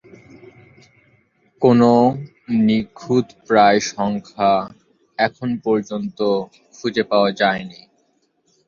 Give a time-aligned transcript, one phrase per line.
[1.61, 1.91] কোনো
[2.59, 4.53] নিখুঁতপ্রায় সংখ্যা
[5.19, 6.19] এখন পর্যন্ত
[6.75, 7.81] খুঁজে পাওয়া যায়নি।